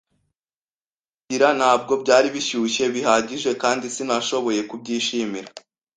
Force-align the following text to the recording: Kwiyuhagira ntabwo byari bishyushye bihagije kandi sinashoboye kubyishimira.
Kwiyuhagira 0.03 1.49
ntabwo 1.59 1.93
byari 2.03 2.27
bishyushye 2.35 2.83
bihagije 2.95 3.49
kandi 3.63 3.85
sinashoboye 3.95 4.61
kubyishimira. 4.69 5.49